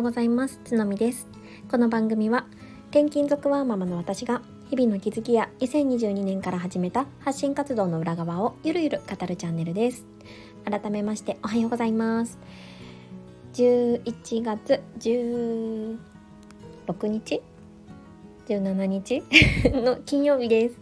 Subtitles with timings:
[0.00, 0.58] ようございます。
[0.64, 1.28] つのみです。
[1.70, 2.46] この番組は
[2.88, 4.40] 転勤族ワーママの私が
[4.70, 10.06] 日々の気づきや2022年から始めた発信活動の裏側をゆるゆる語るチャンネルです。
[10.64, 12.38] 改めましておはようございます。
[13.52, 15.98] 11月16
[17.06, 17.42] 日
[18.48, 19.22] ？17日？
[19.84, 20.78] の金曜日です。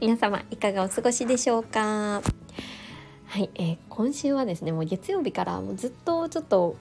[0.00, 2.22] 皆様いかがお過ごしでしょうか？
[3.26, 6.76] はい、えー、今週はですねもう月曜日からもうずっとちょっと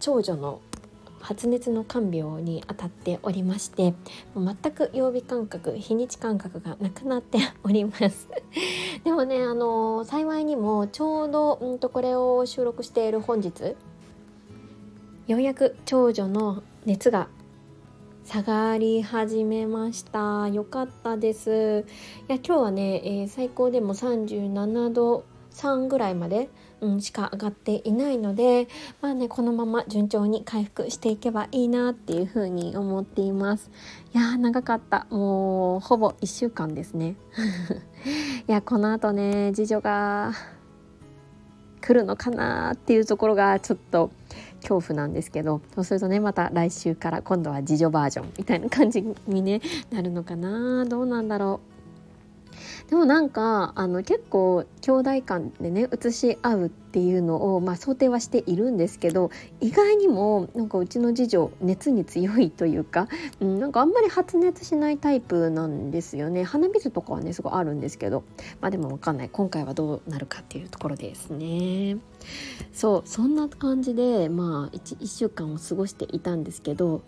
[0.00, 0.60] 長女の
[1.26, 3.94] 発熱の看病に当たっておりまして
[4.36, 8.28] 全く曜日感覚日にち感覚がなくなっております。
[9.02, 13.74] でもねあの幸いにもちょうど、うん、とこれを収録している本日
[15.26, 17.26] ようやく長女の熱が
[18.24, 20.46] 下がり始めました。
[20.46, 21.84] よかったです。
[22.28, 28.68] いや今日はね、えー、最高でも37度3ぐらいまで、うん、しか上がっていないので
[29.00, 33.70] まあねこのまま順調に回復していけばいいなっていうふうに思っています。
[34.14, 35.06] いや長かった。
[35.10, 37.16] もうほぼ1週間ですね。
[38.48, 40.32] いやこの後ね次女が
[41.80, 44.10] 来るのかなっていうところがちょっと
[44.60, 50.84] 恐怖なんですけどそうするとねまた来週から今度は次女バージョンみたいな感じに、ね、なるのかな。
[50.84, 51.75] どうなんだろう。
[52.88, 63.08] でもなんかあの結構兄弟間でね移し合うっていうのを、まあ、想定はしているんですけど意外にもなんかうちの次女熱に強いというか、
[63.40, 66.44] うん、なんかあんまり発熱しないタイプなんですよね。
[66.44, 68.24] 鼻水とかはねすごいあるんですけど。
[68.60, 69.28] まあでも分かんない。
[69.30, 71.98] 今回はどうなるかっていうところですね。
[72.72, 77.02] そうそんな感じでまあ 1, 1週間を過ごしていたんですけど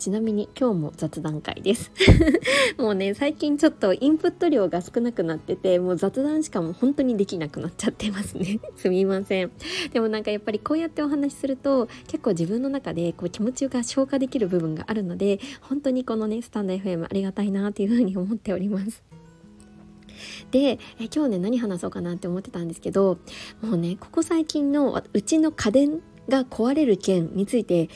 [0.00, 1.92] ちなみに今日も雑談会です。
[2.78, 8.60] もうね最近ちょっとインプット量が少なくなっててもう雑談しかも本当にできなくなっちゃってますね。
[8.76, 9.50] すみません。
[9.92, 19.02] でもなんかやっぱりこうやってお話しすると結構自分の中でこう気持ちが消化できる部分があるので本当にこのねスタンド FM ありがたいなっていうふうに思っております。
[20.50, 23.18] でえ今日ね何話そうかなって思ってたんですけど
[23.60, 26.00] もうねここ最近のうちの家電
[26.30, 27.90] が壊れる件について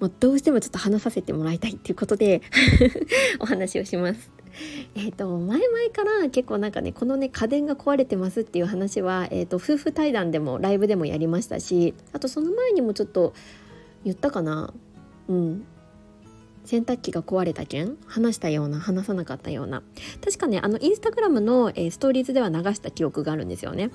[0.00, 2.40] もうどうしてもちょっと話させてもらいたいっていうことで
[3.38, 4.30] お話をします。
[4.96, 13.32] えーと、前々から結構なんかねこのね家電が壊れてますっていう話は、えーと、夫婦対談でもライブでもやりましたしあとその前にもちょっと
[14.04, 14.72] 言ったかな？
[15.28, 15.64] うん
[16.64, 17.96] 洗濯機が壊れた件？
[18.06, 19.82] 話したような話さなかったような
[20.24, 23.90] 確かねあのインスタグラムの、えー、ストーリーズでは流した記憶があるんですよね。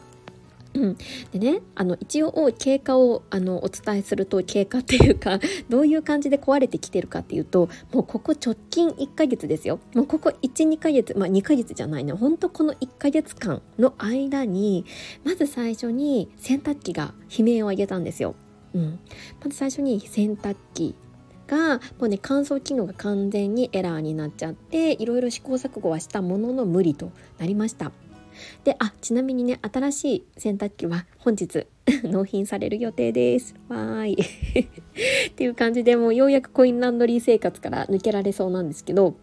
[0.76, 0.98] うん、
[1.32, 14.86] でねあの一応経過をあのお伝えすると経過っていうか どういう感じで壊れてきてるかっていうともうここ直近1ヶ月ですよもうここ12ヶ月まあ2ヶ月じゃないねほんとこの1ヶ月間の間に
[15.24, 18.36] まず最初に洗濯機が悲鳴を上げたんですよ。
[18.74, 19.00] うん、
[19.42, 20.96] まず最初に洗濯機
[21.48, 27.94] がもうね乾燥機能が完全にエラーになっちゃっていろいろ試行錯誤はしたものの無理となりました。
[28.64, 31.68] であちなみにね新しい洗濯機は本日
[32.04, 34.14] 納品される予定ですわーい
[35.30, 39.16] っていう感じでもうようやくコインランドリー生活から抜けられそうなんですけど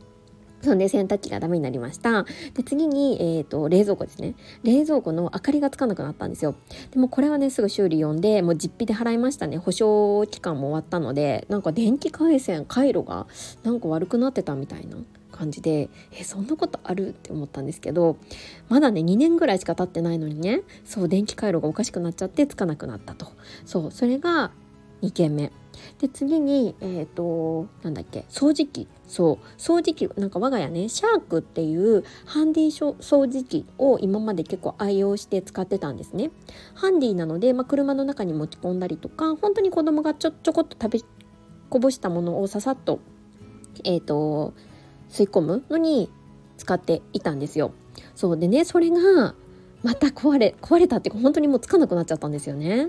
[0.63, 2.25] そうね、洗濯機がダメになりました。
[2.55, 4.37] で、次に、えっ、ー、と、冷蔵庫ですね。
[4.63, 6.55] 冷蔵庫の明かりがつかなくなったんですよ。
[6.93, 9.59] でもこれはね、すぐ修理呼んで、もう実費で払いましたね。
[9.59, 13.27] 保証期間も終わったので、なんか電気回線、回路が
[13.65, 14.99] なんか悪くなってたみたいな
[15.43, 17.09] 感じでえそんなことある？
[17.09, 18.17] って思ったんですけど
[18.69, 23.27] まだね2年ぐらいしか経ってないのにねそう電気回路がおかしくなっちゃってつかなくなったと。
[23.65, 24.53] そうそれが
[25.03, 25.51] 2件目。
[25.99, 28.87] で次にえっ、ー、となんだっけ掃除機。
[29.09, 32.95] そう掃除機なんか我が家ねシャークっていうハンディ掃
[33.27, 36.31] 除機を今まで結構愛用して使ってたんですね。
[36.75, 41.01] ハンディなので、まあ、車の中に持ち込んだりとか本当に子供がちょちょこっと食べ
[41.69, 43.01] こぼしたものをささっと
[43.85, 44.55] えっ、ー、と
[45.13, 46.11] 吸い込むのに
[46.57, 47.73] 使っていたんですよ。
[48.17, 49.35] そうでねそれが
[49.83, 52.89] また壊れ壊れたっていうか本当にもうつかなくなっちゃったんですよね。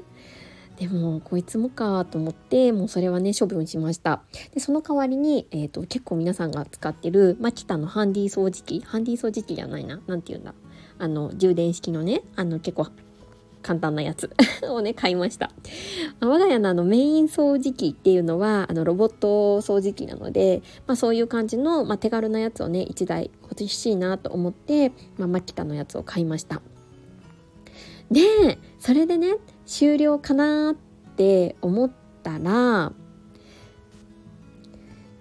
[0.78, 10.56] でもこいつもかと思ってもうそれはね処分しましたでその代わりに、えーと、結構皆さんが使ってるマキタのハンディ掃除機ハンディ掃除機じゃないな何て言うんだ
[10.98, 12.88] あの充電式のねあの結構
[13.64, 14.30] 簡単なやつ。
[14.70, 15.50] をね買いました。
[16.20, 26.62] 我が家のあのメイン掃除機っていうのはあのロボット掃除機なので、まあ、そういう感じの、まあ、手軽なやつをね1台欲しいなと思って、まあ、マキタのやつを買いました。
[28.12, 30.76] でそれでね終了かなっ
[31.16, 32.92] て思ったら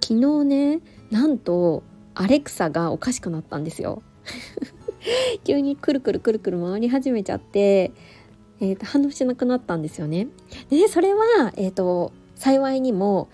[0.01, 0.81] 昨日ね
[1.11, 1.85] なんと
[2.15, 4.03] アレクサがおかしくなったんですよ。
[5.45, 7.93] 急にくるくるくるくる回り始めちゃって
[8.63, 10.29] えーと、反応しなくなったんですよね。
[10.71, 13.29] でねそれは、えーと、幸いにも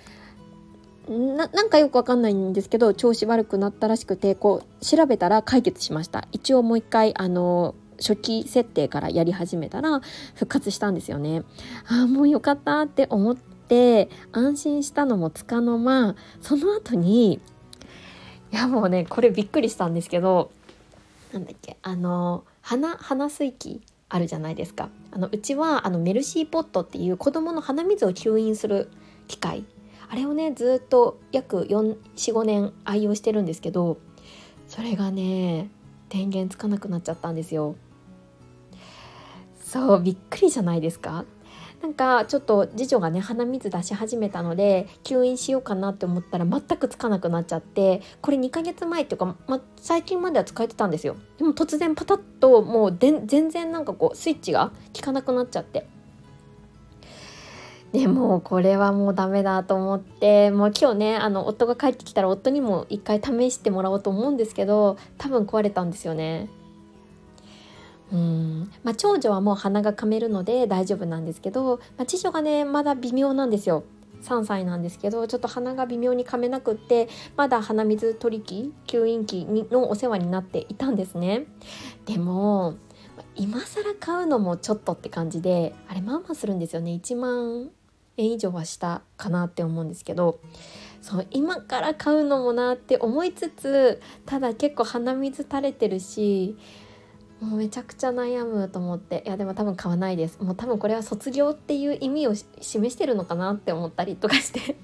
[1.08, 10.00] ななんかよくわかんないんですけど調子悪くなったらしくてこう調べたら解決しました一応もう一回あの初期設定からやり始めたら
[10.34, 11.44] 復活したんですよね
[11.86, 17.40] ああもうよかったって思って安心したのもつかの間その後に
[18.52, 20.50] いやもうねこれびっくりしたんですけど
[21.32, 24.88] なんだっけあの鼻鼻水器あるじゃないですか。
[25.10, 28.90] あのうちはあのメルシーポットっていう子どもの鼻水を吸引する
[29.26, 29.64] 機械。
[30.10, 33.98] あれをねずっと約45年愛用してるんですけど
[34.66, 35.68] それがね
[36.08, 37.76] 電源つかなくなっちゃったんですよ。
[39.62, 41.26] そうびっくりじゃないですか？
[41.82, 51.16] なんかちょっと次女がね鼻水出し始めたので吸引しようかなって思ったら全くつかなくなっちゃってこれ2ヶ月前っていうか、ま、最近までは使えてたんですよ。
[51.38, 55.86] でも突然パタッともう全然なんかこうスイッチが効かなくなっちゃって。
[57.92, 66.50] でもこれはもうダメだと思ってもう今日ねあの夫が帰ってきたら夫にも一回試してもらおうと思うんですけど多分壊れたんですよね。
[68.12, 68.70] うん。
[68.84, 73.84] まあ、長女はもう鼻がかめるので大丈夫なんですけど、まあ、次女がねまだ微妙なんですよ。
[74.22, 81.46] 3歳なんですけどちょっと鼻が微妙にかめなくってまだ鼻水取り器吸引器のお世話になっていたんですね。
[82.06, 82.74] でも
[83.36, 86.92] 今更買うのもちょっとって感じであれまあまあするんですよね。
[86.92, 87.70] 1万
[88.16, 90.40] 円以上はしたかなって思うんですけど
[91.00, 96.56] そう今から買うのもなって思いつつただ結構鼻水垂れてるし
[97.40, 100.42] もうめちゃくちゃ悩むと思っていやでも多分買わないです。
[100.42, 104.76] もう多分これは卒業っていう意味を示してるのかなって思ったりとかして。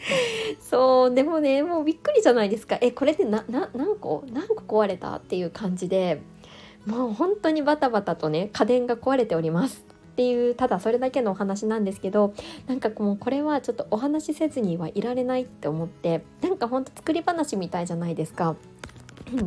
[0.60, 2.78] そうでもねもうびっくりじゃないですか。
[2.80, 6.22] えこれでなな何個何個壊れたっていう感じで。
[6.86, 12.32] もう本当にバタバタとね家電が壊れておりますっていうただそれだけのお話なんですけど
[12.66, 18.56] なんかもうこれはちょっとお話しせずにはいられないって思ってなんかほんと作り話みたいじゃないですか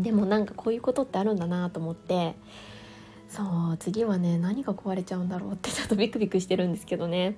[0.02, 2.36] でもなんかこういうことってあるんだなと思って
[3.30, 7.38] そう次はね何が壊れちゃうんだろうってちょっとビクビクしてるんですけどね。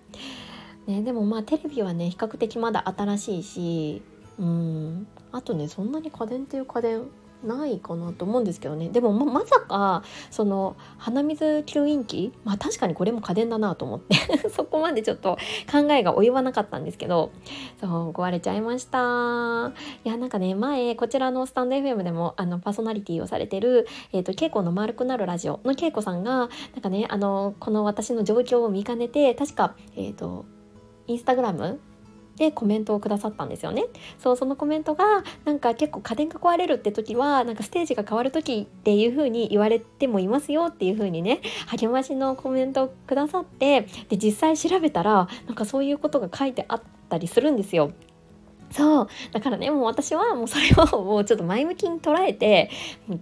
[0.87, 4.01] ねでもまあテレビはね比較的まだ新しいし
[4.39, 5.07] うん。
[5.31, 7.03] あとねそんなに家電っていう家電
[7.43, 8.89] ないかなと思うんですけどね。
[8.89, 14.15] でもままさかその鼻水吸引器まあ確かにこれも家電だなと思って
[14.49, 15.37] そこまでちょっと
[15.71, 17.31] 考えが及ばなかったんですけど
[17.79, 19.71] そう壊れちゃいました。
[20.03, 26.49] いやなんかね前こちらのスタンド FM でもあのパーソナリティをされてる、えーと、稽古の丸くなるラジオの稽古さんがなん
[26.81, 30.45] かねあのこの私の状況を見かねて確かえっ、ー、と
[31.07, 31.79] インスタグラム
[32.37, 33.85] でコメントをくださったんですよね。
[34.17, 47.91] そうそのコメントがなんか結構家電が壊れるって時はなんかステージが変わる時っていう風に言われてもいますよっていう風にね励ましのコメントをくださってで実際調べたらなんかそういうことが書いてあったりするんですよ。
[48.73, 52.71] そうだからねもう私はもうそれをもうちょっと前向きに捉えて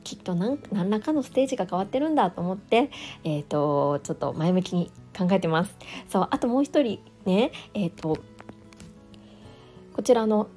[0.05, 2.89] きっと何何らかのステージが変わってるんだと思って
[3.25, 5.75] えっ、ー、とちょっと前向きに考えてます。
[6.07, 8.17] そうあともう一人ねえっ、ー、と
[10.01, 10.48] こちらの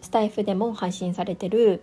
[0.00, 1.82] スタイフでも配信されてる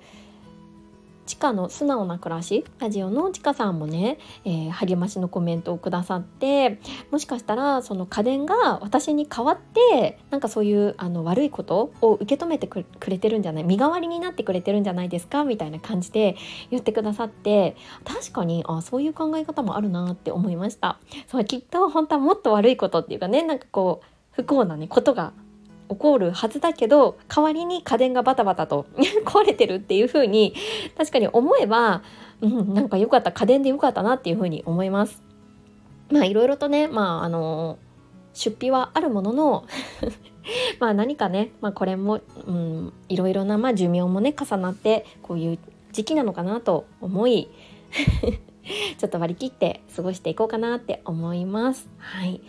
[1.26, 6.80] 地下の素直な暮らしラジオのちかさんもね、えー、励ましのコメントをくださって
[7.12, 16.38] もしかしたらその家電が私に代わってなんかそういうあの悪いことを受け止めてくれてるんじゃない身代わりになってくれてるんじゃないですかみたいな感じで
[16.72, 21.00] 言ってくださって確かにあそういう考え方もあるなって思いました。
[21.28, 24.06] そうきっと本当はもっと悪いことっていうかねなんかこう
[24.42, 25.34] 不幸なねことが
[25.90, 28.86] 起こるはずだけど代わりに家電がバタバタと
[29.26, 30.54] 壊れてるっていう風に
[30.98, 32.04] 確かに思えば、
[32.42, 35.24] うん、なんか良かった家電で良かったなっていう風に思います。
[36.12, 37.78] まあいろいろとねまああの
[38.34, 39.66] 出費はあるものの
[40.80, 45.60] まあ何かね、まあ、これも、うん、いろいろな、まあ、寿命もね重なってこういう
[45.92, 47.50] 時期なのかなと思い
[48.98, 51.90] ちょっと割り切って過ごしていこうかなって思います。
[51.98, 52.42] はい。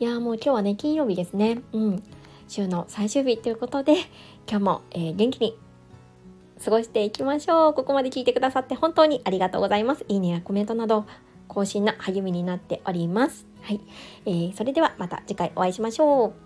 [0.00, 1.62] いやもう今日はね金曜日ですね。
[1.72, 2.02] うん。
[2.48, 3.94] 週の最終日ということで
[4.48, 5.58] 今日も、えー、元気に
[6.62, 7.74] 過ごしていきましょう。
[7.74, 10.04] ここまで聞いてくださって本当にありがとうございます。
[10.08, 11.06] いいねやコメントなど
[11.48, 13.46] 更新の励みになっております。
[13.62, 13.80] はい、
[14.26, 16.43] えー、それではまた次回お会いしましょう。